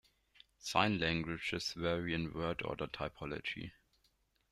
[0.57, 3.71] Sign languages vary in word-order typology.